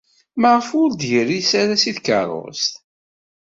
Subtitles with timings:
[0.41, 2.71] Maɣef ur d-iris ara seg tkeṛṛust?